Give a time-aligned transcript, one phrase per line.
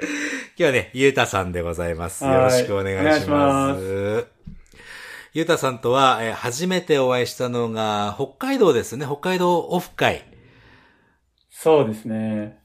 [0.56, 2.24] 今日はね、ゆうたさんでございます。
[2.24, 3.74] はいよろしくお願いしま。
[3.74, 4.26] お願いし
[5.32, 9.06] ゆうたさんとは、えー初めてお会いしたのが、北海道ですね。
[9.06, 10.24] 北海道オフ会。
[11.50, 12.58] そうですね。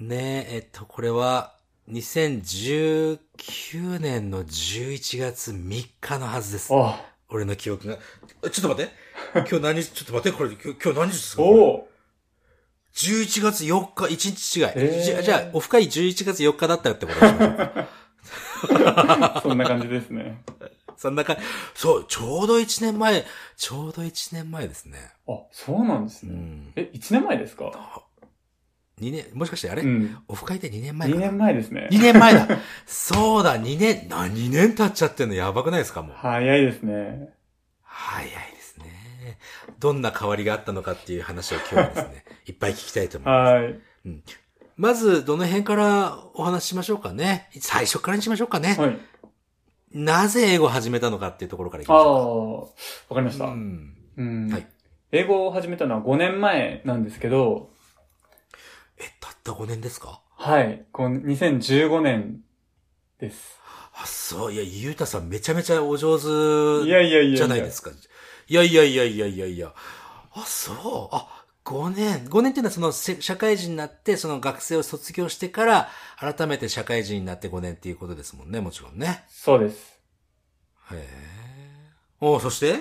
[0.00, 1.54] ねえ、えっと、これは、
[1.90, 3.18] 2019
[3.98, 6.68] 年の11月3日のはずです。
[6.72, 7.00] あ、
[7.30, 7.98] 俺の記憶が。
[8.44, 8.92] えちょっと待って。
[9.34, 11.42] 今日何日、ちょっと待って、これ、今日今日何日ですか？
[11.42, 11.88] おお
[12.98, 14.66] 11月4日、1日違い。
[14.74, 19.40] えーじゃじゃあ、オフ会11月4日だったってことにしましょうか。
[19.42, 20.42] そんな感じですね。
[20.98, 21.36] そんなか、
[21.74, 23.24] そう、ちょうど1年前、
[23.56, 24.98] ちょうど1年前ですね。
[25.28, 26.32] あ、そうなんですね。
[26.32, 26.72] うん。
[26.74, 27.70] え、1年前ですか
[29.00, 30.18] ？2年、もしかしてあれ、うん。
[30.26, 31.88] オフ会って2年前か2な年前ですね。
[31.92, 32.48] 2年前だ
[32.84, 35.34] そうだ、2年、な、2年経っちゃってんの？
[35.36, 36.16] やばくないですかもう。
[36.16, 37.28] 早いですね。
[37.84, 38.47] 早い
[39.28, 39.38] ね。
[39.78, 43.52] どんな変わりがあったのかっていう話を今日はですね、 いっぱい聞きたいと思います。
[43.54, 43.80] はい。
[44.76, 47.50] まず、どの辺からお話ししましょうかね。
[47.60, 48.74] 最初からにしましょうかね。
[48.78, 48.98] はい。
[49.92, 53.44] なぜ英語を始めたのかっていうところからいきああましょー、わかりました。
[53.46, 53.96] うん。
[54.16, 54.66] うんはい
[55.10, 57.70] 英語を始めたのは5年前なんですけど、
[58.98, 60.20] え、たった5年ですか？
[60.36, 60.84] はい。
[60.92, 62.42] この2015年
[63.18, 63.58] です。
[63.94, 64.52] あ、そう。
[64.52, 66.20] いや、ゆうたさんめちゃめちゃお上い
[66.84, 67.36] 手やいやいや。
[67.38, 67.88] じゃないですか。
[67.88, 68.07] いやいやいや
[68.48, 69.74] いやいやいや。
[70.32, 71.14] あ、そう。
[71.14, 72.24] あ、5年。
[72.28, 75.88] 5年っていうのはそのせ社会人になって、その学生を卒業してから、
[76.18, 79.24] 改めて社会人になって5年っていうことですもんね、もちろんね。
[79.28, 80.00] そうです。
[80.92, 81.06] へえ。
[82.20, 82.76] おそして？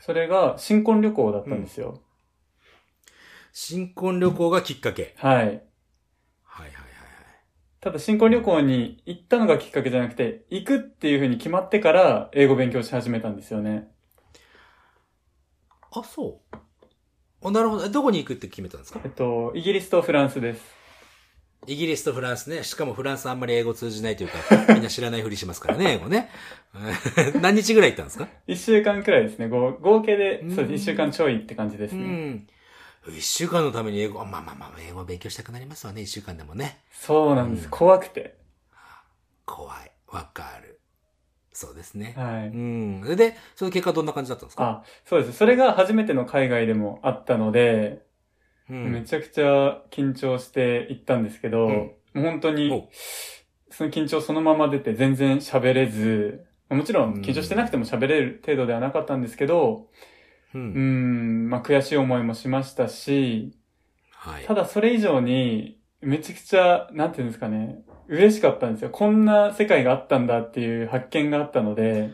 [0.00, 2.00] それが新婚旅行だったんですよ。
[3.52, 5.14] 新婚旅行がきっかけ。
[5.18, 5.34] はい。
[5.34, 6.70] はいはいはいはい。
[7.80, 13.88] ただ新婚旅行に行ったのがきっかけじゃなくて、行くっていう風に決まってから英語勉強し始めたんですよね。
[16.00, 16.56] あ、そう。
[17.44, 17.84] あ、なるほど。
[17.84, 19.00] えどこに行くって決めたんですか？
[19.04, 20.62] えっと、イギリスとフランスです。
[21.66, 22.62] イギリスとフランスね。
[22.64, 24.38] しかもフランスあんまり英語通じないというか、
[24.74, 26.30] みんな知らないふりしますからね、英語ね。
[27.34, 28.28] う ん何日ぐらい行ったんですか？
[28.46, 29.48] 一週間くらいですね。
[29.48, 30.82] 合合計で、うんそうです。
[30.82, 32.04] 一週間ちょいって感じですうね。
[32.04, 32.48] ん。
[33.08, 36.82] 一週間のために英語、まあまあまあ、英語を勉強したくなりますわね、一週間でもね。
[36.92, 37.64] そうなんです。
[37.64, 38.36] うん怖くて。
[39.46, 39.92] 怖い。
[40.08, 40.77] わかる。
[41.58, 42.14] そうですね。
[42.16, 42.48] はい。
[42.48, 43.00] うん。
[43.02, 44.64] それで、その結果どんな感じだったんですか？
[44.64, 45.36] あ、そうです。
[45.36, 48.06] それが初めての海外でもあったので、
[48.70, 48.92] うん。
[48.92, 51.74] めちゃくちゃ緊張して行ったんですけど、うん
[52.14, 52.88] もう本当おに、
[53.70, 59.88] その緊張そのまま出て全然喋れず、もちろん緊張してなくても喋れる程度ではなかったんですけど、
[60.54, 60.58] う。
[60.58, 63.58] うんん、まあ悔しい思いもしましたし、
[64.12, 64.44] はい。
[64.44, 68.90] ただそれ以上に、めちゃくちゃ、なんていうんですかね、嬉しかったんですよ。
[68.90, 72.10] こんな世界があったんだっていう発見があったので、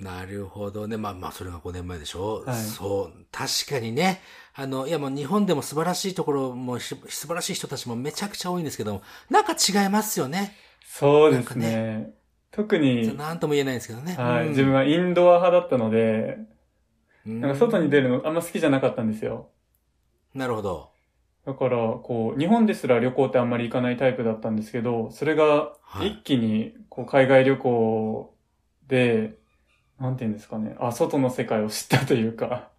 [0.00, 0.96] なるほどね。
[0.96, 3.24] まあまあ、それが5年前でしょ、はいそう。
[3.30, 4.20] 確かにね。
[4.54, 10.56] あの、いやもう日本でも素晴らしいところもし、素晴らしい人たちもめちゃくちゃ多いんですけども、なんか違いますよね。
[10.84, 12.14] そうですなんね。
[12.50, 14.14] 特に、なんとも言えないんですけどね。
[14.14, 16.38] はい、うん自分はインドア派だったので、
[17.26, 19.48] うんなんか外に出るのあんま好きじゃなかったんですよ。
[20.34, 20.91] なるほど。
[21.44, 28.34] だから、こう、日本ですら旅行ってあんまり行かないタイプだったんですけど、それがはい一気に、こう、海外旅行
[28.86, 29.34] で、
[29.98, 32.70] なんていうんですかね、あ、外の世界を知ったというか、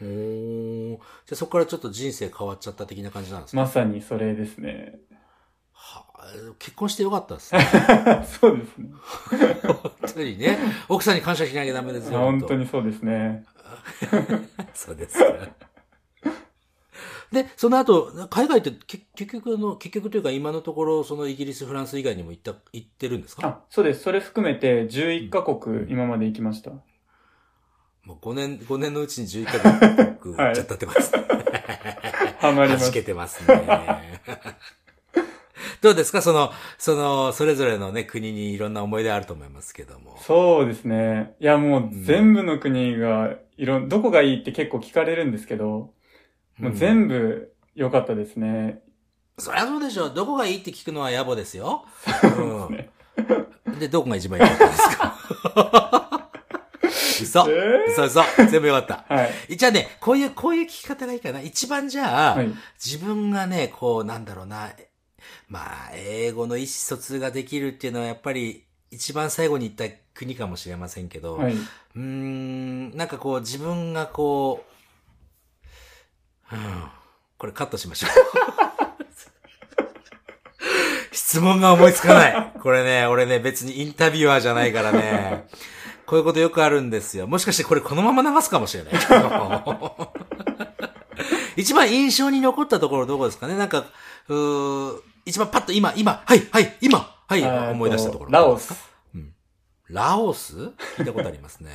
[0.00, 0.98] おーじゃ
[1.32, 4.98] あそこからちょっと人生変わっちゃった的な感じなんですか、まさにそれですね。
[5.72, 6.24] はあ
[6.58, 7.60] 結婚してよかったですね。
[8.26, 8.90] そうですね。
[9.64, 10.58] 本当にね。
[10.88, 12.20] 奥さんに感謝しなきゃダメですよ。
[12.20, 13.44] 本当にそうですね。
[14.74, 15.24] そうですか。
[17.32, 23.46] で、その後、海外って結結局の、結局というか今のところ、そのイギリス、フランス以外にも行った、行ってるんですか？
[23.46, 24.02] あ、そうです。
[24.02, 26.70] それ含めて11カ国今まで行きました。
[28.04, 29.60] もう5年、5年のうちに11回
[30.14, 31.12] 僕、はい行っちゃったって ます。
[32.38, 32.84] ハマります。
[32.84, 33.64] 弾けてますね。
[35.80, 36.22] どうですか？
[36.22, 40.16] その、その、それぞれのね、国にいろんな思い出あると思いますけども。
[40.20, 41.34] そうですね。
[41.40, 45.92] いや、もう全部の国が、いろん、どこがいいって結構聞かれるんですけど、
[46.58, 48.80] もう全部良かったですね。
[49.38, 50.10] そりゃそうでしょ。
[50.10, 51.84] どこがいいって聞くのは野暮ですよ。
[52.70, 52.90] ね
[53.66, 53.78] うん。
[53.78, 55.18] で、どこが一番良かったですか？
[57.22, 58.22] 嘘、え嘘嘘。
[58.50, 59.04] 全部良かった。
[59.08, 59.56] ーはい。
[59.56, 61.40] じゃあね、こういう、こういう聞き方がいいかな。
[61.40, 62.50] 一番じゃあ、はい。
[62.84, 64.70] 自分がね、こう、なんだろうな。
[65.48, 69.84] まあ、英語の意思疎通ができるっていうのはやっぱり、一番最後に行った
[70.14, 71.52] 国かもしれませんけど、はい。
[71.54, 74.71] うーん、なんかこう、自分がこう、うん、
[77.38, 78.10] これカットしましょう。
[81.12, 82.52] 質問が思いつかない。
[82.60, 85.46] これね、俺ね、別にインタビュアーじゃないからね。
[86.06, 87.26] こういうことよくあるんですよ。
[87.26, 88.94] もしかしてこれこのまま流すかもしれない。
[91.56, 93.56] 一番印象に残ったところどこですかね？
[93.56, 93.84] なんか、
[94.28, 98.30] うー一番パッと今、今、はい、はい、今、はい、思い出したところ。
[98.30, 98.74] ラオス？。
[99.88, 100.56] ラオス？
[100.96, 101.70] 聞いたことありますね。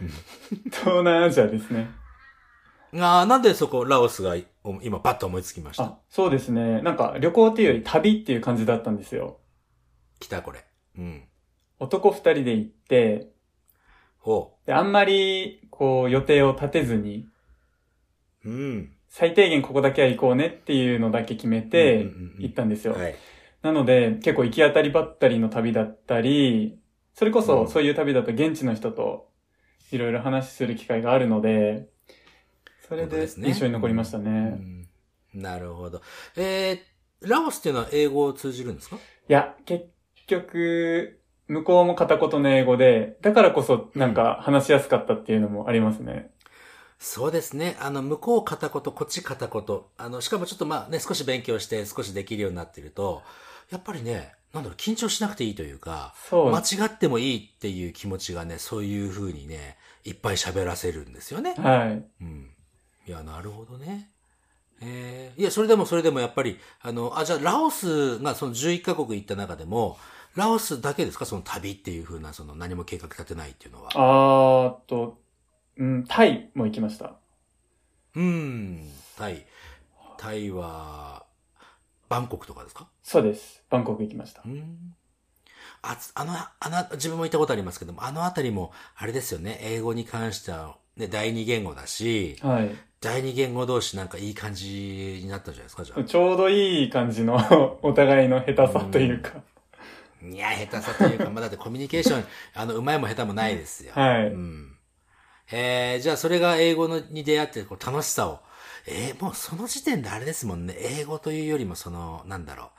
[0.72, 1.90] 東南アジアですね。
[2.96, 5.84] ああ、なんでそこ、ラオスがお今パッと思いつきました？
[5.84, 6.80] あ、そうですね。
[6.82, 9.38] なんか旅行っていうより旅っていう感じだったんですよ。
[10.20, 10.64] 来たこれ。
[10.98, 11.24] うん。
[11.80, 13.30] 男二人で行って、
[14.18, 17.26] ほで、あんまり、こう、予定を立てずに、
[18.44, 18.50] う。
[18.50, 18.92] うん。
[19.08, 22.06] 最低限ここだけは行こうねっていうのだけ決めて
[22.38, 22.94] 行ったんですよ。
[22.94, 23.14] はい。
[23.62, 26.78] なので、結構行き当たりばったりの旅だったり、
[27.12, 29.30] それこうんそそういう旅だと現地の人と
[29.92, 31.88] いろいろ話する機会があるので、
[32.88, 34.30] それで印象に残りましたうね。
[34.30, 34.88] ん
[35.34, 36.00] なるほど。
[36.36, 38.96] えー、ラオスっていうのは英語を通じるんですか？
[38.96, 39.86] いや、結
[40.26, 46.30] 局、向こうも片言の英語で、だからこそなんか話しやすかったっていうのもありますね。
[46.98, 47.76] そうですね。
[47.80, 49.80] あの、向こう片言、こっち片言。
[49.98, 53.22] あの、しかもちょっとまあね、少し勉強して少しできるようになってると、
[53.70, 56.50] やっぱりね、なんだろう、緊張しなくていいというか、そう。
[56.52, 61.54] 間違ってもいいっていう気持ちがね、そういう風にね、いっぱい喋らせるんですよね。
[61.58, 62.04] はい。
[62.22, 62.53] うん。
[63.06, 64.10] いや、なるほどね。
[64.80, 69.98] えー、いや、それでもそれでもやっぱり、あの、あ、じゃあ、ラオスがその11カ国行った中でも、
[70.34, 71.26] ラオスだけですか？
[71.26, 73.90] その旅っていう風な、その何も計画立てないっていうのは。
[73.94, 75.20] あーっと、
[75.76, 77.14] うん、タイも行きました。
[78.16, 79.46] うん、タイ。
[80.18, 81.24] タイは、
[82.08, 82.88] バンコクとかですか？
[83.02, 83.62] そうです。
[83.70, 84.48] バンコク行きましたう。
[84.48, 84.94] ん。
[85.82, 92.74] あ、つあの、あの、自分も行ったことありますけども、あのあたりも、あれですよね、英語に関しては、ね、第二言語だし、はい。
[93.04, 96.04] 第二言語同士なんかいい感じになったんじゃないですか、じゃあ。
[96.04, 97.36] ちょうどいい感じの
[97.82, 99.32] お互いの下手さというか。
[100.22, 102.24] いや、下手さというか、まあ、だってコミュニケーション、
[102.54, 103.92] あの、うまいも下手もないですよ。
[103.94, 104.76] はいうん。
[105.52, 108.40] えー、じゃあそれが英語のに出会って、こう、楽しさを。
[108.86, 110.74] えー、もうその時点であれですもんね。
[110.78, 112.70] 英語というよりも、その、なんだろ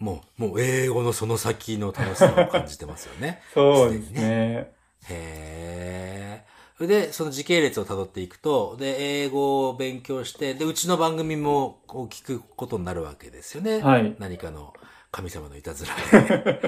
[0.00, 0.04] う。
[0.04, 3.40] もう、もう英語のその先の楽しさを感じてますよね。
[3.54, 4.72] そうですすでにね。
[5.08, 6.49] へー。
[6.86, 13.80] で、その時系列を辿っていくと、で、英語を勉強して、で、うちの番組もこう聞くことになるわけですよね。
[13.82, 14.72] はい何かの
[15.10, 15.94] 神様のいたずら
[16.38, 16.60] で。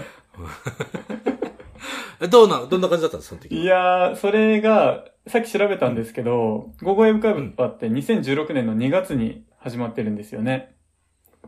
[2.20, 3.56] え どうな、どんな感じだったんですか、その時。
[3.60, 10.74] いやー、それが、さっき調べたんですけど、午後英語会話って2016年の2月に始まってるんですよね。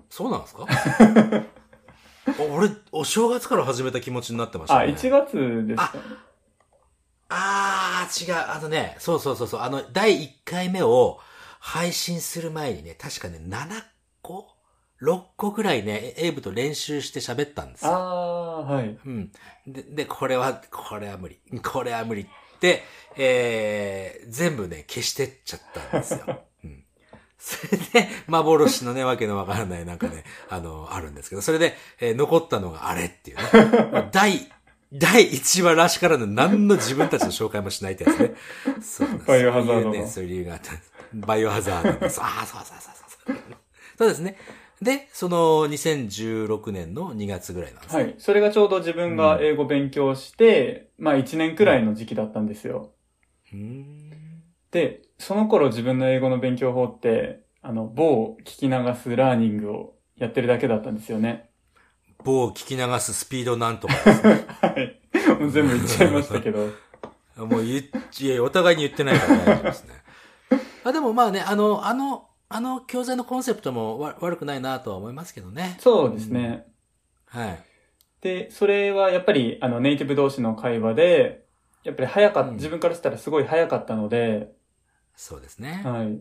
[0.08, 0.66] そうなんですか？
[2.38, 4.93] お俺、お正月から始めた気持ちになってましたあ、ね。
[4.93, 6.05] 1月ですかね。
[7.29, 8.35] あー、違う。
[8.35, 9.61] あのね、そうそうそうそう。
[9.61, 11.19] あの、第1回目を
[11.61, 13.82] 配信する前にね、確かね、7
[14.23, 14.49] 個
[15.03, 17.93] ?6 個ぐらいね、エイブと練習して喋ったんですよ。
[17.93, 18.99] あー、はい。
[19.05, 19.32] うん。
[19.67, 21.41] で、で、これは、これは無理。
[21.62, 22.26] これは無理っ
[22.61, 22.82] て、
[23.17, 26.43] えー、全部ね、消してっちゃったんですよ。
[26.65, 26.85] うん。
[27.38, 34.09] それで、幻のね、わけのわからないなんかね、あの、あるんですけど、それで、えー残ったのがあれっていうね。
[34.12, 34.50] 第、
[34.99, 38.35] 第1話らしからぬ何の自分たちの紹介もしないってやつね。
[38.81, 40.93] そうバイオハザードのそういうね、そういう理由があったんです。
[41.14, 42.20] バイオハザードです。
[42.23, 42.94] ああ、そうそうそう
[43.26, 43.56] そうそう。
[43.99, 44.37] そうですね。
[44.81, 48.02] で、その2016年の2月ぐらいなんですね。
[48.02, 48.14] はい。
[48.19, 52.93] それがちょうど自分が英語勉強して、まあ1年くらいの時期だったんですよ。
[53.52, 54.05] うーん
[54.70, 61.49] で、その頃自分の英語の勉強法って、あの、某聞き流すラーニングをやってるだけだったんですよね。
[62.25, 64.47] 某聞き流すスピードなんとかですね。
[64.61, 65.00] はい。
[65.40, 66.69] もう全部言っちゃいましたけど。
[67.37, 67.83] もう言っ、
[68.21, 69.95] いや、お互いに言ってないから大丈夫ですね。
[70.85, 75.76] あでもまあね、あの、あの、あの教材のコンセプトもわ悪くないなとは思いますけどね。
[75.81, 76.66] そうですね。
[77.26, 77.64] はい。
[78.21, 81.45] で、それはやっぱり、あの、ネイティブ同士の会話で、
[81.83, 84.52] やっぱり早かった、うん自分からしたらすごい早かったので、
[85.16, 85.83] そうですね。
[85.85, 86.21] はい。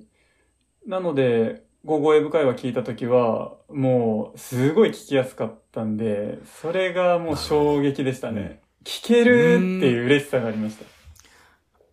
[0.88, 8.62] なので、午後英語会話聞いたときは、もう、すごい聞きやすかったんで、それがもう衝撃でしたね。
[8.86, 10.78] 聞けるっていう嬉しさがありまし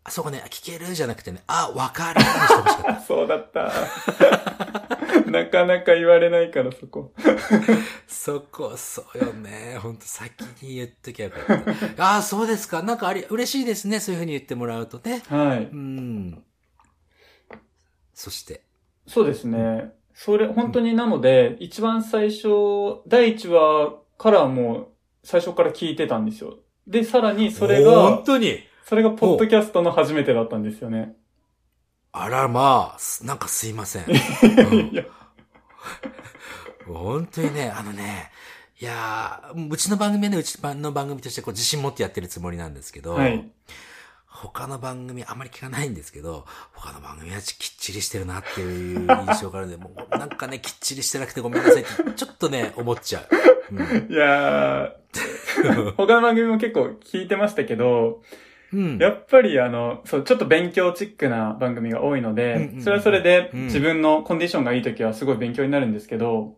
[0.05, 2.21] あそこね、聞けるじゃなくてね、あ、わかる。
[3.07, 3.73] そうだった。
[5.27, 7.13] なかなか言われないから、そこ。
[8.07, 9.77] そこ、そうよね。
[9.79, 11.65] ほんと先に言っときゃよかっ
[11.97, 12.05] た。
[12.05, 12.85] ああ、そうですか。
[12.85, 13.99] なんかあり、嬉しいですね。
[13.99, 15.23] そういうふうに言ってもらうとね。
[15.29, 15.65] はい。
[15.65, 16.45] うん。
[18.15, 18.70] そして。
[19.13, 19.93] そうですね。
[20.15, 24.89] それ、本当になので、一番最初、第1話からもう、
[25.25, 26.59] 最初から聞いてたんですよ。
[26.87, 28.61] で、さらにそれ本が、当に？
[28.85, 31.17] それがポッドキャストの初めてだったんですよね。
[32.13, 34.03] あらまあ、すなんかすいません。
[34.11, 35.05] いや、
[36.87, 38.31] 本当にね、あのね、
[38.81, 43.51] いやーうちの番組はね、うちの番組としてこう自信持ってやってるつもりなんですけど、はい。
[44.31, 53.27] 他の番組あんまり聞かないんですけど、他の番組はきっちりしてるなっていう印象があるんで、もうなんかね、きっちりしてなくてごめんなさいって、ちょっとね、思っちゃう。
[53.73, 58.23] うんいやー、 他の番組も結構聞いてましたけど、
[58.73, 58.99] うん。
[58.99, 66.57] やっぱりあの、そう、ちょっと勉強チックな番組が多いのでう、んそれはそれでうん自分のコンディションがいい時はすごい勉強になるんですけど、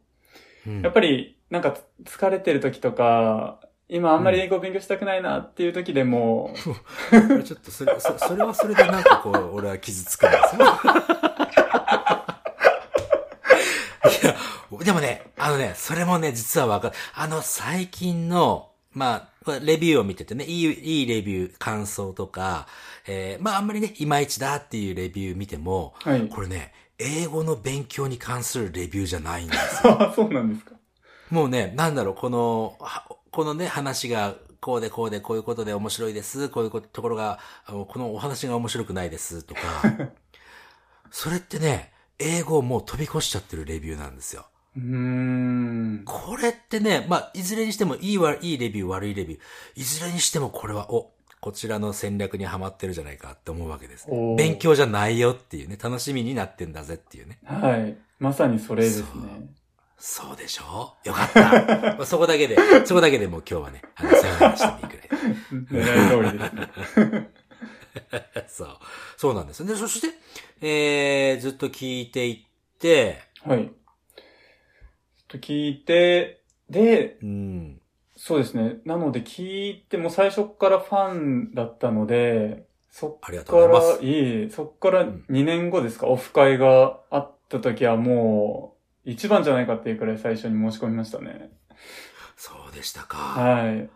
[0.67, 1.73] うんやっぱりなんか
[2.05, 3.61] つ疲れてる時とか、
[3.93, 6.55] 今あんまり英語を勉強したくないなっていう時でも、
[7.45, 10.67] ちょっとそれ、そそれはそれでなんかこう、俺は傷つくんですよ。
[14.23, 14.35] いや、
[14.83, 16.95] でもね、あのね、それもね、実はわかる。
[17.15, 22.67] あの、最近の、まあ、レビューを見ててね、いい、いいレビュー、感想とか、
[23.07, 26.29] えーまああんまりね、いまいちだっていうレビュー見ても、はい。
[26.29, 30.01] これね、英語の勉強に関するレビューじゃないんですよ。
[30.01, 30.77] あそうなんですか。
[31.29, 36.49] もうね、なんだろう、この、はこのね、話が、こうでこうでこういうことで面白いです。
[36.51, 39.43] こういうことところが、このお話が面白くないです。
[39.43, 39.61] とか。
[41.11, 44.47] それってね、英語をもう飛び越しちゃってるレビューなんですよ。
[44.77, 46.03] うーん。
[46.05, 49.41] これってね、まあ、いずれにしてもいいわ、いいレビュー、悪いレビュー。
[49.77, 54.07] いずれにしてもこれは、お、こちらの戦略にはまってるじゃないかって思うわけです。
[54.09, 57.39] おー勉強じゃないよっていうね、楽しみになってんだぜっていうね。
[57.45, 57.97] はい。
[58.19, 59.51] まさにそれですね。
[60.05, 60.93] そうでしょ？
[61.05, 61.43] よかった。
[61.97, 65.09] まあそこだけで、そこだけでもう今日はね、あの、さよならしてもいいくらい。
[65.87, 67.31] 狙い通りですね。
[68.49, 68.69] そう。
[69.17, 69.65] そうなんです。
[69.65, 70.09] で、そして、
[70.61, 73.59] えー、ずっと聞いていって、はい。
[73.59, 73.73] ちょっ
[75.29, 77.81] と聞いて、で、うん。
[78.17, 78.79] そうですね。
[78.85, 88.72] なので聞いても最初からファンだったので、そありがっからいいそっからうん2年後ですか、オフ会があった時はもう、
[89.05, 91.51] 一番じゃないかっていうくらい最初に申し込みましたね。
[92.37, 93.17] そうでしたか。
[93.19, 93.81] はい。
[93.83, 93.89] は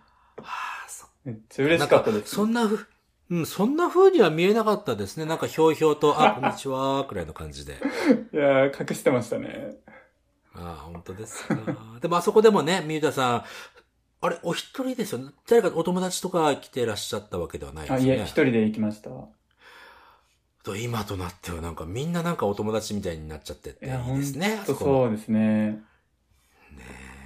[0.42, 2.34] あ、そめっちゃ嬉しかったです。
[2.34, 2.86] そんなふ、
[3.30, 5.24] うん、そんな風には見えなかったですね。
[5.24, 7.74] なんかひょうひょうと、あ、こんにちは、くらいの感じで。
[8.32, 9.76] いやー、隠してましたね。
[10.54, 11.56] ああ、本当ですか。
[12.00, 13.44] でもあそこでもね、みゆたさん、
[14.22, 15.30] あれ、お一人ですよね。
[15.48, 18.18] 誰かお友達とか来てらっしゃったわけではないであ、すよね。
[18.18, 19.10] いえ、一人で行きました。
[20.66, 24.60] と今となってはなんかみんななんかお友達みたいになっちゃってっていいですね。
[24.66, 25.38] そそうですね。
[25.38, 25.82] ね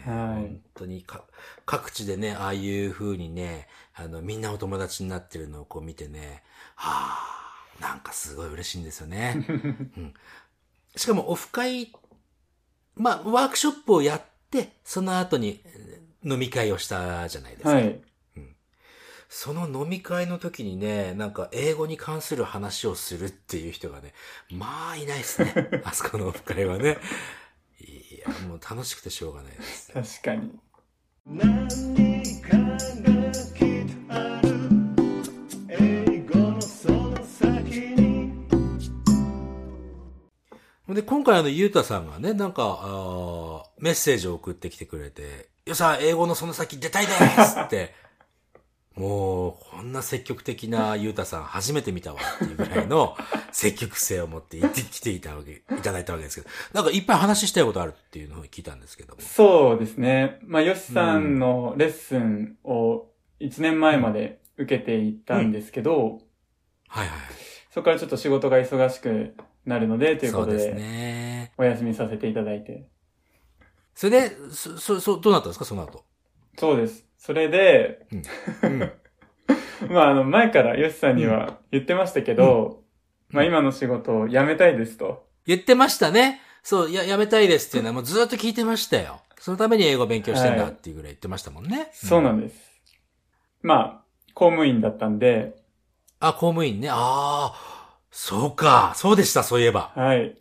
[0.06, 1.24] えはい本当にか、
[1.64, 6.42] 各地でね、ああいう風にね、あの、みんなお友達になってるのをこう見てね、
[6.74, 7.16] は
[7.78, 9.42] あ、なんかすごい嬉しいんですよね。
[9.48, 10.14] うん、
[10.94, 11.90] しかもオフ会、
[12.94, 17.70] まあ、ワークショップをやって、その後にえー飲み会をしたじゃないですか。
[17.70, 18.00] はい。
[19.32, 24.12] その飲み会の時にね、なんか英語に関する話をするっていう人がね、
[24.50, 25.54] まあいないですね。
[25.86, 26.98] あそこのオフ会はね。
[27.78, 29.92] いや、もう楽しくてしょうがないです。
[29.92, 30.58] 確かに。
[31.26, 31.68] 何
[32.42, 32.76] かが
[33.54, 34.48] きっとある
[35.68, 38.46] 英語のその先に
[40.88, 48.09] で、今回あの、ゆうたさんがね、なんか、あーメッセージを送ってきてくれて、よさ、英語のその先出たいですって、
[49.00, 53.16] もう、こんな積極的なゆうたさん初めて見たわっていうぐらいの
[53.50, 59.22] 積極性を持って行ってきていたわけ、いただいたわけですけど、なんかいっぱい話したいことあるっていうのを聞いたんですけども。
[59.22, 60.38] そうですね。
[60.42, 63.06] まあ、ヨシさんのレッスンを
[63.40, 66.20] 1年前まで受けていたんですけど、
[66.86, 67.18] はいはい。
[67.70, 71.52] そこからちょっと仕事が忙しくなるので、ということそうですで、ね。
[71.56, 72.86] お休みさせていただいて。
[73.94, 76.04] それで、そ、そ、そ、どうなったんですかその後？
[76.58, 77.09] そうです。
[77.20, 78.06] それで、
[78.62, 78.92] うん。
[79.92, 82.82] まあ、あの、前からヨシさんには言ってましたけど、
[83.30, 85.28] うんまあ、今の仕事を辞めたいですと。
[85.46, 86.40] 言ってましたね。
[86.62, 89.20] そう、や、やめたいですっていうのはもうずっと聞いてましたよ。
[89.38, 91.90] そのために英語勉強してんだっていうぐらい言ってましたもんね。
[91.92, 92.80] そうなんでです。
[93.62, 95.54] まあ、公務員だったんで、
[96.18, 96.88] あ、公務員ね。
[96.90, 98.94] ああ、そうか。
[98.96, 99.92] そうでした、そういえば。
[99.94, 100.36] はい。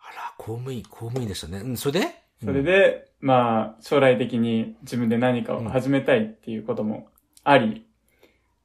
[0.00, 1.58] あら、公務員、公務員でしたね。
[1.58, 2.22] うん、それで？
[2.44, 7.08] それ、で、まあ、将来的に自分で何かを始めたいっていうことも
[7.44, 7.86] あり、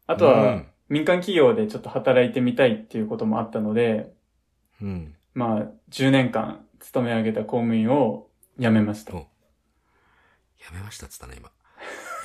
[0.07, 4.13] あとうはん、民間企業でちょっと働いてみたいっていうこともあったので、
[4.81, 4.87] うん。
[4.87, 5.15] うん。
[5.33, 8.29] まあ、10年間勤め上げた公務員を
[8.59, 9.13] 辞めました。
[9.13, 11.52] おやめましたって言ったね、今。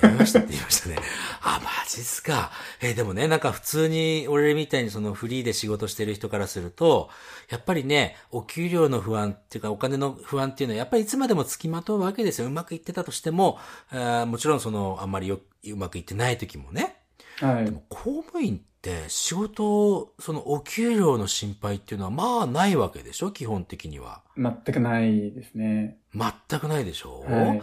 [0.01, 0.97] やめましたって言いましたね。
[1.41, 2.51] あ、マジっすか。
[2.81, 7.09] えーでもね、なんか普通に、俺みたいにそのフリーで仕事してる人からすると、
[7.49, 12.47] やっぱりね、お給料の不安っていうか、お金の不安っていうのは、やっぱりいつまでも付きまとうわけですよ。
[12.47, 13.59] うまくいってたとしても、
[13.91, 16.95] あーもちろんその、あんまりようまくいってない時もね。
[17.39, 17.65] はい。
[17.65, 23.31] でも公務員って仕事、そのお給料の心配っていうのはまあないわけでしょ？
[23.31, 24.21] 基本的には。
[24.37, 25.97] 全くないですね。
[26.13, 27.61] 全くないでしょ、はい。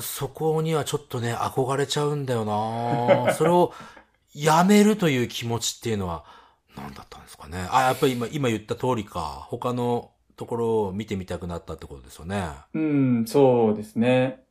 [0.00, 3.72] そこにはちょっとね、憧れちゃうんだよな それを
[4.34, 6.24] 辞めるという気持ちっていうのは
[6.76, 7.66] 何だったんですかね。
[7.70, 9.46] あ、やっぱり今、今言った通りか。
[9.48, 12.48] 他のところを見てみたくなったってことですよね。
[12.74, 14.42] うん、そうですね。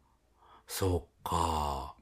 [0.67, 1.95] そうか。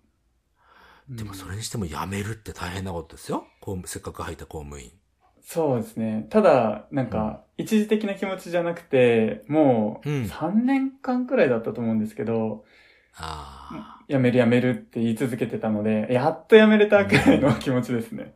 [1.10, 3.46] でもそれにしても辞めるって大変なことですよ。
[3.62, 4.92] 公務せっかく入った公務員。
[5.42, 6.28] そうですね。
[6.30, 12.66] ただ、なんか、一時的な気持ちじゃなくて、もう、うん3年間くらいだったと思うんですけど、
[13.18, 13.98] ああ。
[14.10, 18.34] 辞める辞めるって言い続けてたので、やっと辞めれたくらいの気持ちですね。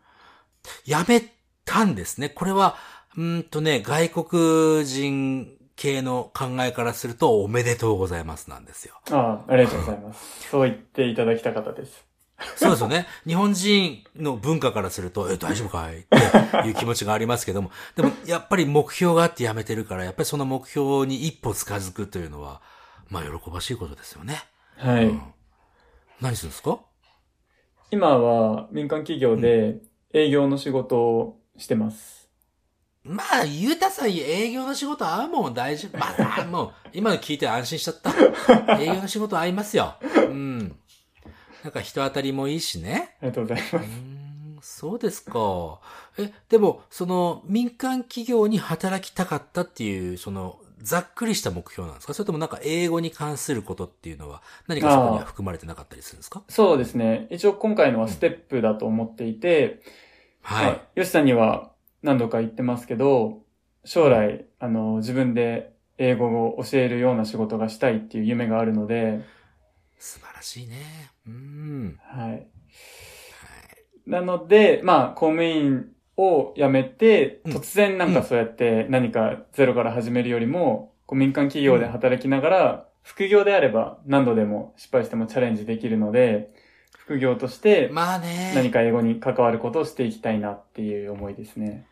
[0.85, 1.23] 辞め
[1.65, 2.29] たんですね。
[2.29, 2.75] これは、
[3.15, 8.95] うーんとね、外国人系の考えからするとおめでとうございますなんですよ。
[9.11, 10.49] ああ、ありがとうございます。
[10.49, 12.05] そう言っていただきたかったです。
[12.55, 13.07] そうですよね。
[13.25, 22.61] 日本人の文化からすると、え、大丈夫かいっていう気持ちがありますけども、でもやっぱり目標があって辞めてるから、やっぱりその目標に一歩近づくというのは、
[23.09, 24.43] まあ喜ばしいことですよね。
[24.81, 25.05] はい。
[25.07, 25.21] うん
[26.19, 26.79] 何するんですか？
[27.89, 29.79] 今は民間企業で
[30.13, 32.29] 営業の仕事をしてます。
[33.03, 35.97] まあ、ゆうたさん営業の仕事合うもん大丈夫。
[35.97, 36.05] ま
[36.41, 38.11] あ、もう、今の聞いて安心しちゃった。
[38.79, 39.95] 営業の仕事合いますよ。
[40.15, 40.59] うん。
[41.63, 43.15] なんか人当たりもいいしね。
[43.21, 43.87] ありがとうございまうーす。
[43.89, 45.79] ん、そうですか。
[46.19, 52.13] え、でも、その、民間企業に働きたかったっていう、その、ざっくりした目標なんですか？
[52.13, 56.43] それともなんか英語に関することっていうのは、何かそこには含まれてなかったりするんですか？
[56.49, 57.27] そうですね。
[57.29, 59.81] 一応今回のはステップだと思っていて、
[60.41, 60.65] はい。
[60.65, 61.71] まあヨシさんには
[62.03, 63.43] 何度か言ってますけど、
[63.85, 69.21] 将来、あの、自分で英語を教えるような仕事がしたいっていう夢があるので、
[69.99, 71.11] 素晴らしいね。
[71.27, 71.99] うん。
[72.01, 72.47] はい。
[74.07, 75.89] なので、まあ、公務員
[76.21, 86.53] を辞めて、うん突然なんかそうやって何かゼロから始めるよりも、こう民間企業で働きながら、副業であれば何度でも失敗してもチャレンジできるので、
[86.97, 88.53] 副業としてまあね。
[88.55, 91.87] 何か英語に関わることをしていきたいなっていう思いですね。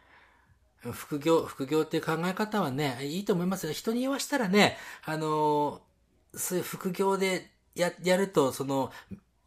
[0.91, 3.73] 副業、副業っていう考え方はね、いいと思いますよ。
[3.73, 5.89] 人に言わしたらね、あのー
[6.33, 8.91] そういう副業でや、やると、その、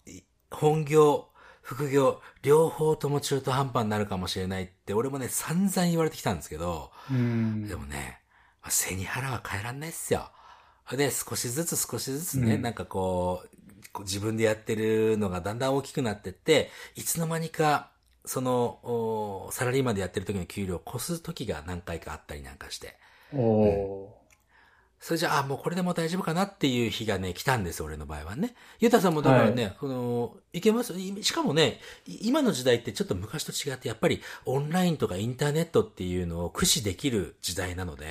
[0.06, 1.28] い本業、
[1.62, 8.20] 副業、両方とも中途半端になるかもしれないって、俺もね、散々言われてきたんですけど、うんでもね、
[8.60, 10.30] まあ背に腹は変えらんないっすよ。
[10.90, 13.44] で、少しずつ少しずつね、うんなんかこ
[13.96, 17.90] う、自分でやってるのがだんだん大きくなってって、いつの間にか、
[18.24, 22.96] その、おサラリーマンでやってる時の給料を越す時が何回かあったりなんかして。
[23.32, 24.21] おー
[25.02, 28.54] それじゃあ、あもうこれでもう大丈夫かなっていう日がね、来たんです、俺の場合はね。
[28.78, 30.92] ゆうたさんもだからね、この、いけます？
[30.96, 38.06] いしかもね、い今の時代ってちょっと昔と違って、やっぱりオンラインとかインターネットっていうのを駆使できる時代なので、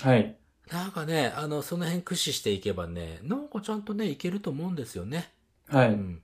[0.00, 0.36] はい。
[0.72, 5.30] なんかね、あの、その辺駆使していけばね、なんかちゃんとね、いけると思うんですよね。
[5.68, 5.90] はい。
[5.90, 6.20] うん。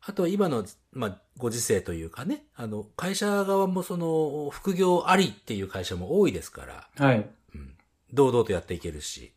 [0.00, 7.28] あと、今の、まあ、ご時世というかね、あの、会社側もその、副業ありっていう会社も多いですから、はい。
[7.54, 7.74] うん。
[8.12, 9.32] 堂々とやっていけるし、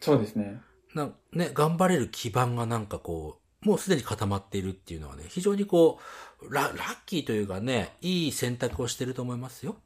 [0.00, 0.60] そうですね。
[0.94, 5.98] なんね、頑張れる基盤がなんかこう、もうすでに固まっているっていうのはね、非常にこ
[6.42, 9.76] う、ララッキーというかね、いい選択をしてると思いますよ。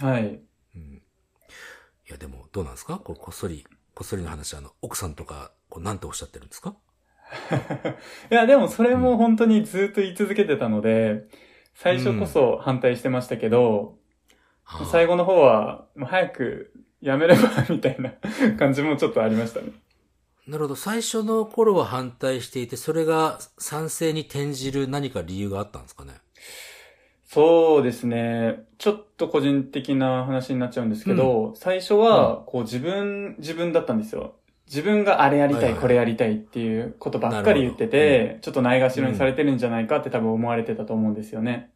[0.00, 0.40] はい。
[0.76, 1.02] うん。
[2.08, 2.98] いや、でも、どうなんですか？
[2.98, 6.76] こうこっそり、こっそりの話、あの、奥さんとか、こう、なんておっしゃってるんですか？
[8.30, 11.28] いや、でもそれも本当にずっと言い続けてたので、
[11.74, 13.98] 最初こそ反対してましたけど、
[14.64, 18.12] はあ最後の方は、もう早くやめれば、みたいな
[18.58, 19.72] 感じもちょっとありましたね。
[20.46, 20.76] なるほど。
[20.76, 26.12] 最初の頃は反対していて、それが賛成に転じる何か理由があったんですかね？
[27.24, 28.64] そうですね。
[28.78, 34.34] ちょっと個人的な話になっちゃうんですけど、最初は、こう自分、自分だったんですよ。
[34.66, 41.70] 自分があれやりたい、はいはいこれやりたいっていうことばっかり言ってて、ちょっとないがしろにされてるんじゃないかって多分思われてたと思うんですよね。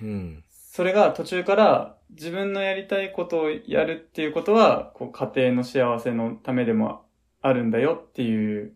[0.00, 0.44] うん。
[0.70, 7.06] それが途中から自分のやりたいことをやるっていうことは、こう家庭の幸せのためでも
[7.40, 8.74] あるんだよっていう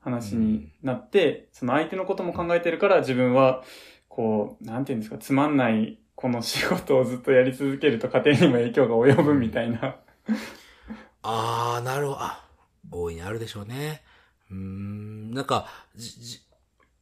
[0.00, 3.62] 話になって、その相手のことも考えてるから自分は、
[4.08, 9.96] こう、なんていうんですか、つまんないこの仕事をずっとやり続けると家庭にも影響が及ぶみたいな。
[11.22, 12.18] あー、なるほど。
[12.20, 12.44] あ、
[12.90, 14.02] 大いにあるでしょうね。
[14.50, 16.40] うーん、なんか、じ、じ、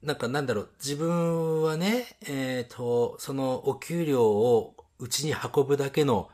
[0.02, 6.30] なんかなんだろう、自分はね、えっ、と、そのお給料をうちに運ぶだけの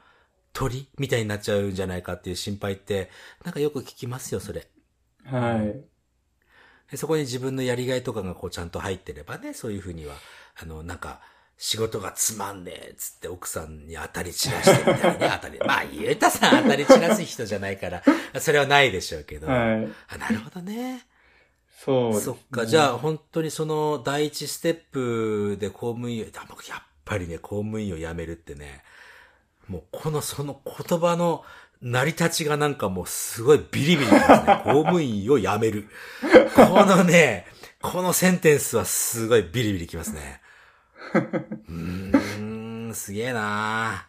[0.53, 3.11] 鳥みたいになっちゃうんじゃないかっていう心配って、
[3.44, 4.68] なんかよく聞きますよ、それ。
[5.24, 5.85] はい。
[6.90, 10.14] でそこに自分のやりがいとかがこうちゃんと入ってればね、そういうふうには、
[10.62, 11.20] あの、なんか、
[11.57, 15.59] 仕事がつまんねえっつって奥さんに当たり散らしてみたいね、 当たり。
[15.61, 18.03] まあ、ゆうたさん当たり散らす人じゃないから、
[18.40, 19.46] それはないでしょうけど。
[19.46, 19.88] はい。
[20.09, 21.07] あ、なるほどね。
[21.78, 22.24] そうです、ね。
[22.24, 28.82] そっか、じゃあ本当にその第一ステップで公務員を、やっぱりね、公務員を辞めるってね、
[29.68, 31.44] もうこのその言葉の
[31.82, 34.60] 成り立ちがなんかもうすごいビリビリきますね。
[34.64, 35.88] 公務員を辞める。
[36.54, 37.46] このね、
[37.82, 40.40] このセンテンスはすごいビリビリきますね。
[41.14, 44.06] うーん、すげえな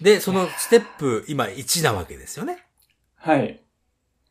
[0.00, 2.66] で、そのステップ今1なわけですよね。
[3.16, 3.61] はい。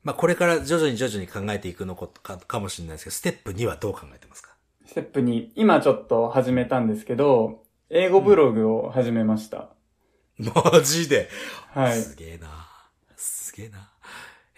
[0.04, 4.52] まあこれから徐々に徐々に考えていくのかかもしれないですけど、ステップ2はどう考えてますか？
[4.86, 9.70] ステップに、今ちょっと始めたんですけど、英語ブログを始めました。
[10.40, 11.30] マジで？
[11.70, 12.02] はい。
[12.02, 12.48] すげえな。
[13.16, 13.92] すげえな。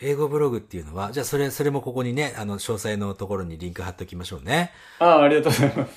[0.02, 4.72] 英語ブログっていうのは、じゃあそれ、それもここにね、あの、詳細のところにリンク貼っておきましょうね。
[5.00, 5.94] ああ、ありがとうございます。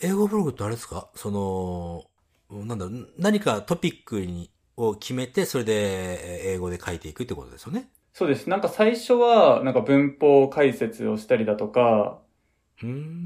[0.00, 1.08] 英語ブログってあれですか？
[1.14, 2.04] その、
[2.50, 7.88] なんだろう、何かトピックに、を決めて、それでえー英語で書いていくってことですよね？
[8.18, 8.48] そうです。
[8.48, 12.22] なんか最初は、なんか文法解説をしたりだとか。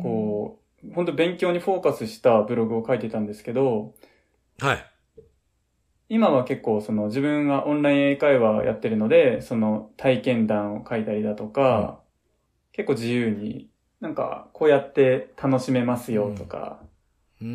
[0.03, 3.95] こう、本当勉強にフォーカスしたブログを書いてたんですけど、
[4.59, 4.85] はい。
[6.09, 12.01] 今は結構その自分がオンライン英会話やってるので、その体験談を書いたりだとか、
[12.73, 16.81] 結構自由に、なんかこうやって楽しめますよとか、
[17.41, 17.47] うー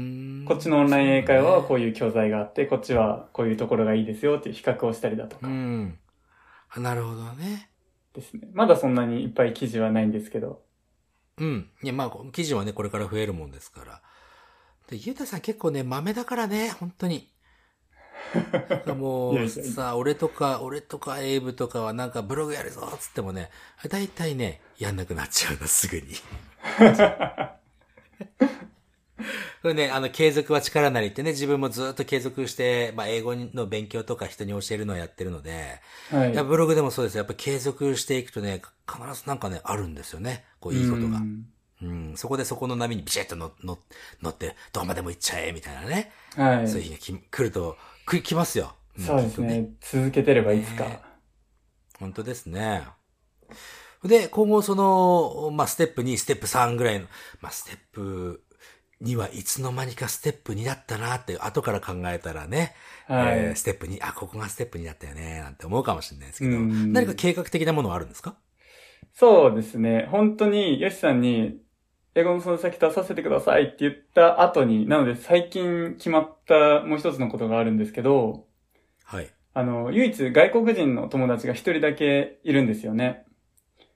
[0.43, 5.99] んこっちのオンライン英会話はこうういう教材があって、こっちはこういうところがいいですよっていう比較をしたりだとかん。
[6.75, 7.69] あなるほどね。
[8.13, 8.47] ですね。
[8.53, 10.63] まだそんなにいっぱい記事はないんですけど。
[11.37, 11.69] うん。
[11.83, 14.01] いや、まあ、記事はね、これから増えるもんですから。
[14.89, 17.31] で、ゆうたさん結構ね、豆だからね、本当に。
[18.97, 23.49] もう、さ、俺とか、俺とかエイブとかはなんかブログやるぞっつってもね、
[23.87, 26.07] だいたいね、やんなくなっちゃうの、すぐに。
[29.61, 35.79] これね、あの、継続は力なりってね、自分もずっと継続して、まあ、英語の勉強とか人に教えるのをやってるので、
[36.11, 36.43] はい。
[36.43, 37.19] ブログでもそうですよ。
[37.19, 40.45] やっぱり継続していくとね、必ずなんかね、あるんですよね。
[40.59, 41.19] こう、いいことがう。
[41.21, 41.47] ん
[41.81, 43.77] うん、そこでそこの波にビシッと乗
[44.29, 46.11] って、どこまでも行っちゃえ、みたいなね。
[46.35, 46.67] はい。
[46.67, 48.75] そういう日がき来ると、く来ますよ。
[48.97, 49.69] んそうですきっとね。
[49.81, 50.85] 続けてればいつか。
[50.85, 50.99] ね
[51.99, 52.83] 本当ですね。
[54.03, 57.07] で、今後その、まあ、ステップ2、ステップ3ぐらいの、
[57.41, 58.43] まあ、ステップ
[59.01, 62.73] 2はいつの間にかステップ2だったなって、後から考えたらね、
[63.07, 68.35] はいえーステップ2、あ、ここがステップ2だったよね、なんて思うかもしれないですけど、うん何か計画的なものはあるんですか？
[69.13, 70.07] そうですね。
[70.11, 71.57] 本当に、ヨシさんに、
[72.15, 78.47] 英語のその先出させてくださいって言った後に、なので最近決まったもう一つのことがあるんですけど、
[79.03, 79.29] はい。
[79.53, 83.25] あの、唯一外国人の友達が一人だけいるんですよね。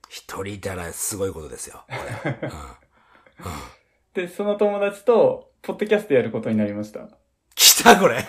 [0.09, 1.85] 一人いたらすごいことですよ。
[3.39, 3.78] うん
[4.13, 7.01] で、その友達と、ポッドキャストやることになりました。
[7.55, 8.23] 来たこれ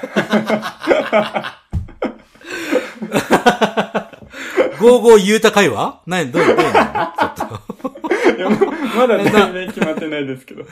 [4.80, 6.02] ゴーゴー言うた会話？
[6.06, 6.62] 何どう、どういうの？
[6.62, 6.76] ちょっ
[8.36, 8.50] いや
[8.96, 10.64] まだ全然決まってないですけど。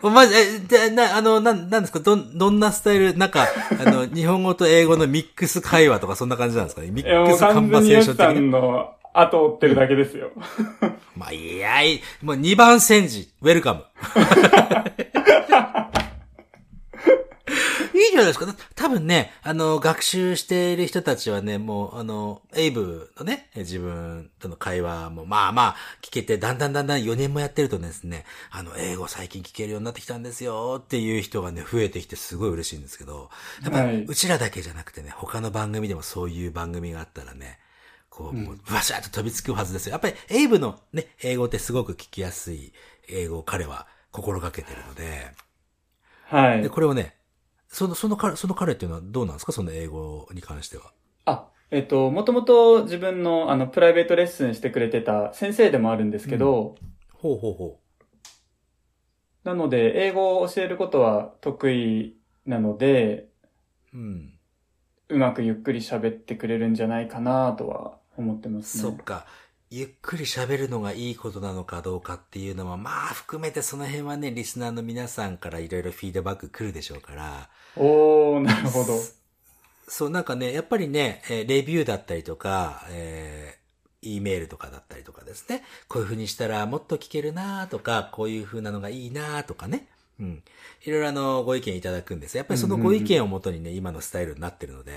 [0.00, 0.10] と。
[0.10, 2.00] まじ、え、で、な、あの、なん、なんですか？
[2.00, 3.16] どん、どんなスタイル？
[3.16, 3.46] なんか、
[3.84, 6.90] あの、日本語と英語のミックス会話とかそんな感じなんですかね？
[6.90, 8.32] ミックスカンバセーション的な。
[8.32, 10.32] んの後を追ってるだけですよ。
[11.16, 13.84] まあ、いやい、もう2番戦時、ウェルカム。
[17.94, 18.52] いいじゃないですか。
[18.74, 33.30] 多分ね、あの、学習している人たちはね、もう、あの、エイブのね、自分との会話も、まあまあ、聞けて、だんだんだんだん4年もやってるとですね、あの、英語最近聞けるようになってきたんですよっていう人がね、増えてきてすごい嬉しいんですけど、
[33.62, 37.60] やっぱうちらだけじゃなくてね、他の番組でもそういう番組があったらね、
[38.14, 39.92] こう、もう、バシャーと飛びつくはずですよ。
[39.92, 42.72] やっぱり、エイブのね、英語ってすごく聞きやすい
[43.08, 45.32] 英語を彼は心がけてるので、
[46.26, 46.68] はいで、。
[46.68, 47.16] これをね、
[47.66, 49.50] その、その彼、その彼っていうのはどうなんですか？
[49.50, 50.92] その英語に関しては。
[51.24, 56.76] あ、えっと、もともと自分のあの、プライベートレッスンしてくれてた先生でもあるんですけど、
[57.14, 57.80] ほうほうほ
[59.42, 63.28] なので、英語を教えることは得意なので、
[63.92, 63.98] う。
[63.98, 64.30] うん。
[65.10, 68.82] うまくゆっくり喋ってくれるんじゃないかなとは思ってますね。
[68.82, 69.26] そっか。
[69.70, 78.92] ゆっくり喋るのがいいことなのかどうかっていうのは、まあ含めてその辺はね、リスナーの皆さんからいろいろフィードバック来るでしょうから、おー、なるほど。
[79.88, 85.64] そう、なんかね、やっぱりね、えーレビューだったりとか、えー、E メールとかだったりとかですね。
[85.88, 89.88] こういう風にしたらもっと聞けるなとか、こういう風なのがいいなとかね。
[90.20, 90.42] うん。
[90.84, 92.36] いろいろあの、ご意見いただくんです。
[92.36, 94.92] やっぱりそのご意見をもとにね、今のスタイルになってるので、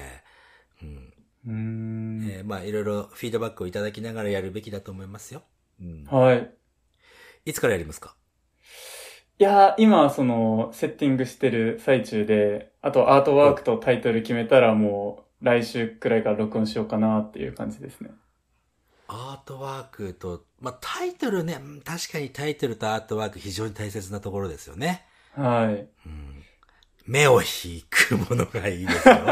[0.84, 1.14] うん。
[1.48, 2.30] うーん。
[2.30, 5.42] えーまあ、いろいろフィードバックをいただきながらやるべきだと思いますよ。
[5.82, 6.04] うん。
[6.06, 6.52] はい。
[7.46, 8.16] いつからやりますか？
[9.40, 18.10] いやー、今はその、セッティングしてる最中で、あとアートワークとタイトル決めたらもう、来週くらいから録音しようかなっていう感じですね。
[19.08, 25.06] アートワークと、まあ、タイトルね、うん確かにタイトルとアートワーク非常に大切なところですよね。
[25.36, 25.88] はい。
[27.08, 29.16] 目を引くものがいいですよ。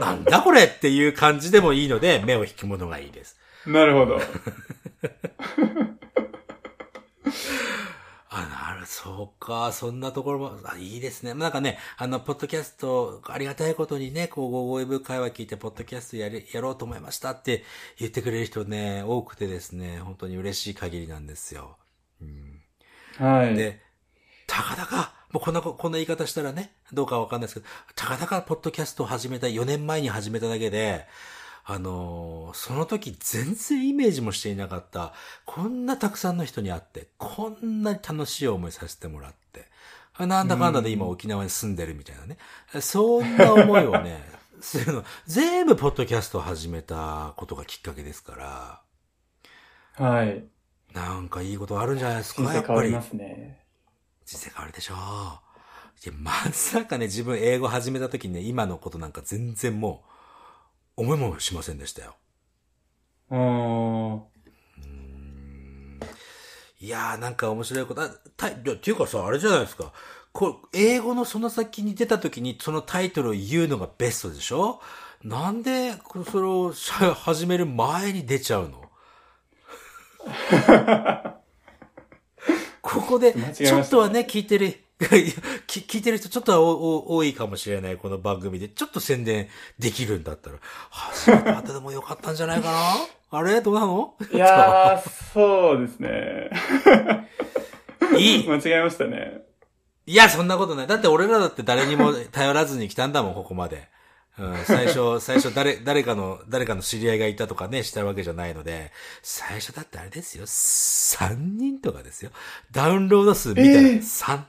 [0.00, 3.38] なんだこれっていう感じでもいいので、目を引くものがいいです。
[3.66, 4.18] なるほど。
[8.30, 11.34] あ、なる、そうか、そんなところも、あ、いいですね。
[11.34, 17.62] なんかね、あの、ポッドキャスト、ありがたいことにね、こう、ゴーゴーウェブ会話聞いて、ポッドキャストやり、やろうと思いましたって
[17.98, 21.76] 言ってくれる人ね、多くてですね、本当に嬉しい限りなんですよ。
[23.18, 23.54] はい。
[23.54, 23.80] で、
[24.46, 31.06] たかだか、もうこんなこ、こんな言い方したらね、どうかわかんないですけど、たかだかポッドキャストを始めた、4年前に始めただけで、
[31.66, 35.12] あのーその時全然イメージもしていなかった、
[35.44, 39.66] こんなたくさんの人に会って、こんなに楽しい思いさせてもらって、
[40.16, 42.36] あなんだかんだで今沖縄に住んでるみたいなね。
[42.80, 44.22] そんな思いをね、
[44.60, 48.82] するの、全部ポッドキャストを始めたことがきっかけですか
[49.96, 50.44] ら、はい。
[50.92, 52.66] なんかいいことあるんじゃないですか、人やっぱり。
[52.66, 53.63] 生変わりますね。
[54.34, 54.96] 人生変わるでしょう。
[54.96, 54.98] い
[56.08, 60.02] や、まさかね、自分英語始めた時にね、今のことなんか全然も
[60.96, 62.16] う、思いもしませんでしたよ。
[63.30, 64.22] うーん。
[66.80, 69.92] いやー、なんか面白いこと、あたいいやっていうかさ、あれじゃないですか。
[70.32, 74.80] こう、英語のその先に出た時にそのタイトルを言うのがベストでしょ
[75.22, 76.72] なんで、こそれを
[77.14, 78.90] 始める前に出ちゃうの？
[82.84, 86.68] ここでちょっとはね、聞いてる、 聞いてる人ちょっとはお
[87.14, 88.68] お多いかもしれない、この番組で。
[88.68, 90.56] ちょっと宣伝できるんだったら、
[90.90, 92.94] 始めた後でもよかったんじゃないかな？
[93.38, 93.62] あれ？
[93.62, 94.14] どうなの？
[94.30, 96.50] いやー、 そうですね。
[98.18, 99.44] いい間違えましたね。
[100.06, 100.86] いや、そんなことない。
[100.86, 103.88] だって俺らだって誰にも頼らずに来たんだもん、ここまで。
[104.36, 108.90] うん、最初、最初誰、誰かの、誰かの知り合いがいたとかね、したわけじゃないので、
[109.22, 112.32] 最初だってあれですよ、3人とかですよ。
[112.72, 114.42] ダウンロード数見たらええ3、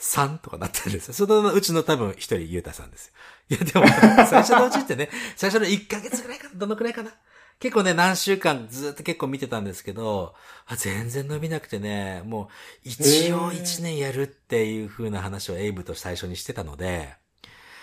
[0.00, 1.14] 3とかなってるんですよ。
[1.14, 3.12] そのうちの多分一人、ゆうたさんですよ。
[3.50, 3.86] いや、でも、
[4.26, 7.12] 最初のうちってね、 最初の1ヶ月ぐらいかな、どのくらいかな。
[7.60, 10.34] 結構ね、何週間ずっと結構見てたんですけど、
[10.66, 17.19] あ全然伸びなくてね、もう、一応1年やるっていう風な話をエイブと最初にしてたので、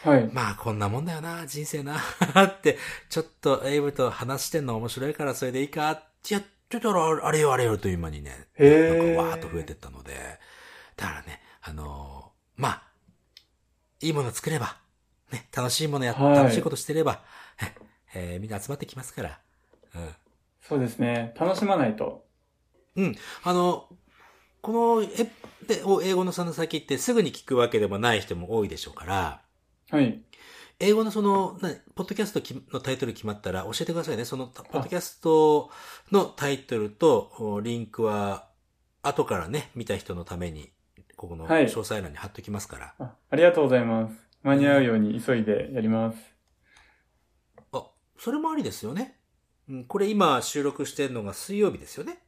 [0.02, 0.32] はい。
[0.32, 1.98] まあこんなもんだよな、人生な、
[2.44, 2.78] って、
[3.10, 8.48] ちょっとエイブと話してんの面白いからそれでいいかってやってたら、あれよあれよという間にね、
[8.88, 10.40] なんかわーっと増えてったので、
[10.98, 12.84] だからね、あのーまあ、
[14.00, 14.78] いいもの作れば、
[15.32, 17.24] ね、楽しいものや、はい楽しいことしてれば、
[17.62, 17.76] え
[18.14, 19.40] えーみんな集まってきますから、
[19.96, 20.16] うん。
[20.62, 21.34] そうですね。
[21.40, 22.28] 楽しまないと。
[22.96, 23.16] うん。
[23.44, 23.88] あの、
[24.62, 25.08] この、え、
[25.68, 29.42] で、お英語のその先ってすぐに聞くわけでもない人も多いでしょうから、
[29.90, 30.22] はい。
[30.80, 34.26] 英語のその、なポッドキャストきのタイトル決まったら教えてくださいね。
[34.26, 35.72] その、ポッドキャスト
[36.12, 38.48] のタイトルとおリンクは、
[39.02, 40.70] 後からね、見た人のために、
[41.16, 42.94] ここのはい詳細欄に貼っときますから。
[43.00, 44.16] あありがとうございます。
[44.44, 46.18] 間に合うように急いでやります。
[47.72, 47.88] あ、
[48.20, 49.18] それもありですよね。
[49.68, 52.20] うん、これ今収録してるのが水曜日ですよね。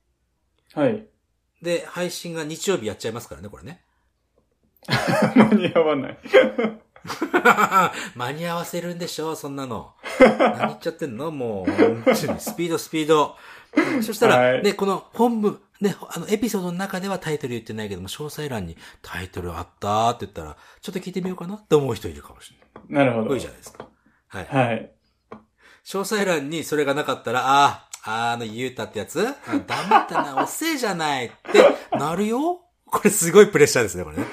[0.74, 1.06] はい。
[1.62, 3.84] で、配信が日曜日やっちゃいますからね、これね。
[5.36, 6.18] 間に合わない。
[8.16, 9.94] 間に合わせるんでしょそんなの。
[10.20, 11.32] 何言っちゃってんの？
[11.32, 13.36] もう、スピード、スピード。
[13.76, 21.56] うんそしたら、はいね、この本部、ね、あの、エピソードの中ではタイトル言ってないけども、詳細欄にタイトルあったーって言ったら、ちょっと聞いてみようかな？
[21.56, 22.58] って思う人いるかもしれ
[22.96, 23.06] ない。
[23.06, 23.34] なるほど。
[23.34, 23.88] 多いじゃないですか。
[24.28, 24.46] はい。
[24.46, 24.92] はい。
[25.86, 29.26] 詳細欄にそれがなかったら、ああ、あの、ゆうたってやつ？
[29.28, 29.36] あ
[29.68, 32.62] 黙ってな、 遅えじゃないってなるよ？
[32.86, 34.26] これすごいプレッシャーですね、これね。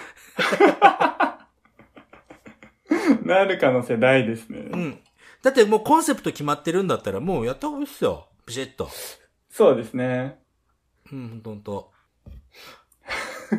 [3.34, 4.60] なる可能性大ですね。
[4.60, 4.98] うん。
[5.42, 8.28] だってもうコンセプト決まってるんだったら、もうやった方がいいっすよ。
[8.46, 8.88] ビシッと。
[9.50, 10.38] そうですね。
[11.12, 11.92] うん、ほんとほんと。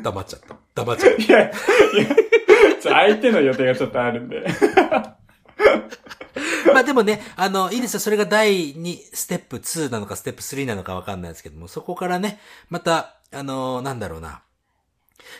[0.03, 0.57] 黙っちゃった。
[0.75, 1.51] 黙っちゃっ いや、いや、
[2.83, 4.43] 相手の予定がちょっとあるんで。
[4.75, 5.17] た。
[6.73, 7.99] まあでもね、あの、いいですよ。
[7.99, 14.41] それが第2、ステップ2なのかステップ3なのかわかんないですけども、そこからね、また、あの、なんだろうな。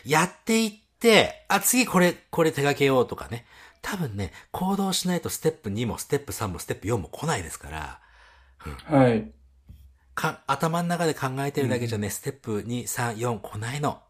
[0.04, 3.46] やっていって、あ、次これ、これ手掛けようとかね。
[3.82, 8.00] 多分ね、行動しないとステップ2もステップ3もステップ4も来ないですから、
[8.84, 9.30] はい。
[10.14, 14.00] か、頭の中で考えてるだけじゃね、ステップ2、3、4来ないの。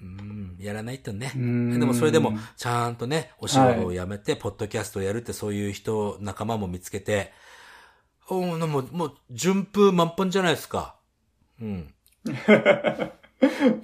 [0.00, 1.32] うん、やらないとね。
[1.34, 7.32] でもそれでも、ちゃんとね、お仕事を辞めて、ポッドキャストをやるってそういう人、仲間も見つけて、
[8.28, 10.96] おーもう、もう、順風満帆じゃないですか。
[11.60, 11.94] うん。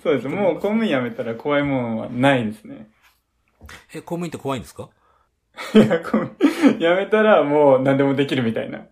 [0.02, 0.28] そうです。
[0.28, 2.90] もう公務員辞めたら怖いもんはないですね。
[3.92, 4.90] え、公務員って怖いんですか？
[5.74, 8.86] いや、公務員辞めたらもう何でもできるみたいな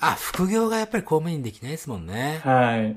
[0.00, 2.40] あ、副業がやっぱり公務員できないですもんね。
[2.42, 2.96] はい。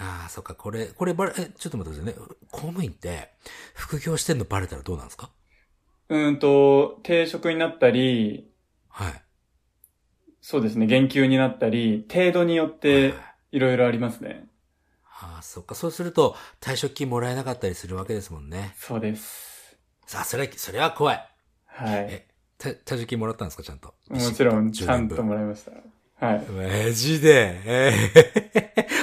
[0.00, 2.36] ああ、そっか、これ、これバレ、え、ちょっと待ってくださいね。
[2.52, 3.30] 公務員って、
[3.74, 5.30] 副業してんのバレたらどうなんですか？
[6.10, 8.50] うんと、定職になったり、
[8.88, 9.22] はい。
[10.40, 13.14] そうですね、減給になったり、程度によって
[13.50, 14.46] いろいろありますね。
[15.20, 18.74] ああ、そっか、そうすると、退職金もらえなかったりするわけですもんね。
[18.78, 19.47] そうです。
[20.08, 21.28] さあ、それ、それは怖い。
[21.66, 22.06] はい。
[22.08, 23.92] え、た退職金もらったんですか、ちゃんと？
[24.08, 25.72] もちろん、10ちゃんともらいました。
[26.26, 26.40] はい。
[26.86, 27.92] マジで、え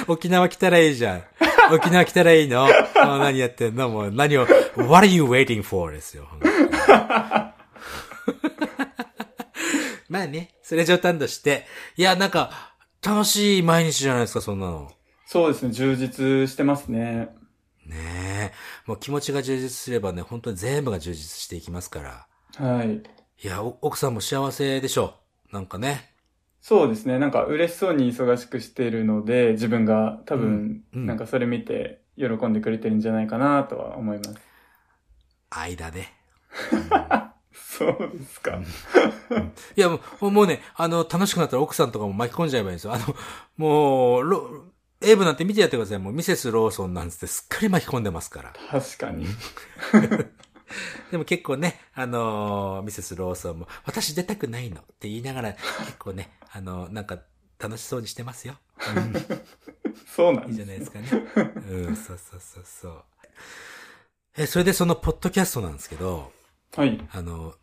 [0.08, 1.22] ー沖縄来たらいいじゃん。
[1.72, 2.66] 沖縄来たらいいの？
[2.96, 3.88] 何やってんの？
[3.88, 5.92] もう何を、What are you waiting for?
[5.94, 6.28] ですよ。
[10.08, 11.66] まあね、それ冗談として。
[11.96, 14.90] いや、なんか、楽しい毎日じゃないですか、そんなの。
[15.24, 17.28] そうですね、充実してますね。
[18.86, 22.64] もう気持ちが充実すればね、本当に全部が充実していきますから。
[22.64, 23.02] はい。
[23.44, 25.14] いや、お奥さんも幸せでしょ
[25.50, 25.54] う。
[25.54, 26.12] なんかね。
[26.60, 34.34] そうですね、なんか嬉しそうに忙しくしてるので、自分が多分、うんうんなんかそれ見て喜んでくれてるんじゃないかなとは思います。
[35.50, 36.06] 間で。
[37.52, 38.58] そうですか。
[39.76, 42.94] いや、もう、もうね、あの、楽しくなったら奥さんとかも巻き込んじゃえばいいんですよ。
[42.94, 43.14] あの、
[43.56, 44.64] もう、ロ、
[45.06, 45.98] エイブなんて見てやってください。
[45.98, 48.52] もう、ミセスローソンなんつってすっかり巻き込んでますから。
[48.70, 49.26] 確かに。
[51.12, 55.62] でも結構ね、あのーミセスローソンも、私出たくないのって言いながら、結
[55.98, 57.18] 構ね、あのなんか、
[57.58, 58.56] 楽しそうにしてますよ。
[60.14, 61.08] そうないんですいじゃないですかね。
[61.70, 63.04] うん、そうそうそうそう。
[64.36, 66.32] え、それでその、ポッドキャストなんですけど、
[66.74, 67.00] はい。
[67.12, 67.54] あの、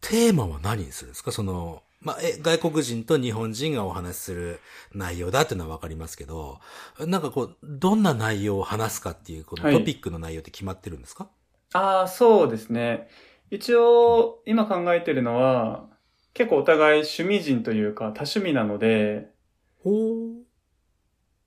[0.00, 1.32] テーマは何にするんですか？
[1.32, 4.60] その、まあ、え、外国人と日本人がお話しする
[4.94, 6.60] 内容だっていうのはわかりますけど、
[7.00, 9.74] なんかこう、どんな内容を話すかっていう、このはい。
[9.74, 11.28] トピックの内容って決まってるんですか、
[11.72, 13.08] ああ、そうですね。
[13.50, 15.88] 一応、今考えてるのは、
[16.34, 19.32] 結構お互い趣味人というか多趣味なので、
[19.82, 19.90] ほ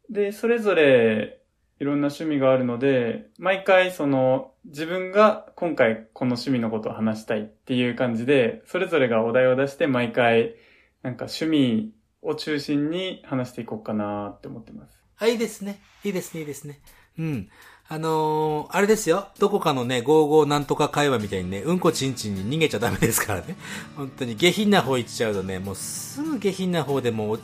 [0.10, 1.41] で、それぞれ
[1.82, 10.54] いろんな趣味があるので、毎回その自分が今回この趣味のことを話したいっていう感じで、それぞれがお題を出して毎回
[11.02, 11.92] なんか趣味
[12.22, 15.02] を中心に話していこうかなって思ってます。
[15.16, 15.82] はい、いいですね。
[16.04, 16.82] いいですね、いいですね。
[17.18, 17.50] うん。
[17.94, 19.28] あのーあれですよ。
[19.38, 23.58] どこかのね、55なんとか会話みたいにね、うんこちんちんに逃げちゃダメですからね。
[23.98, 27.40] 本当に下品な方行っちゃうとね、もうすぐ下品な方でもう、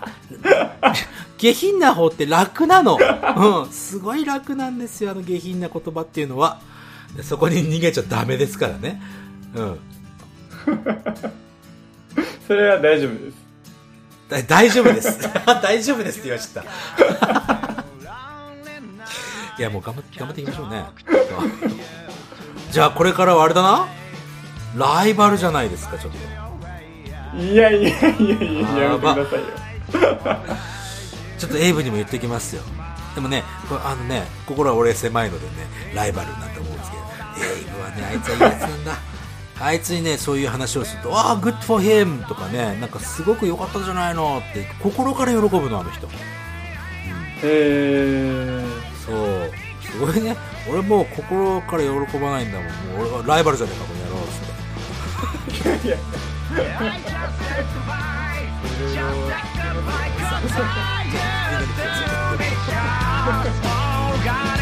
[1.36, 2.96] 下品な方って楽なの。
[2.96, 3.70] うん。
[3.70, 6.62] すごい楽なんですよ、あの下品な言葉っていうのは。
[7.14, 9.02] でそこに逃げちゃダメですからね。
[9.54, 9.78] うん。
[12.46, 13.36] それは大丈夫です。
[14.30, 15.18] だ大丈夫です。
[15.62, 17.87] 大丈夫ですって言われちゃった。
[19.58, 20.84] いや、もう頑張って、頑張っていきましょうね。
[22.70, 23.88] じゃあ、これからはあれだな？
[24.76, 26.18] ライバルじゃないですか、ちょっと。
[27.42, 29.46] いやいやいやいや、やめてくださいよ。
[31.38, 32.62] ちょっとエイブにも言っておきますよ。
[33.14, 35.52] でもね、これあのね、心は俺狭いのでね、
[35.94, 37.02] ライバルなんて思うんですけど、
[37.46, 38.98] エイブはね、あいつはいいやつなんだ。
[39.60, 44.38] あいつにね、そういう話をすると、ああ、 good for him とかね、なんかすごく良かったじゃないの？
[44.38, 46.06] って、心から喜ぶの、あの人。
[47.42, 48.66] へー。
[49.04, 49.47] そう。
[49.90, 50.36] すごいね。
[50.70, 52.66] 俺もう心から喜ばないんだもん。
[52.66, 52.72] も
[53.04, 54.36] う俺はライバルじゃねえか、この野郎っつ
[55.60, 55.88] って。
[55.88, 55.98] いやいや。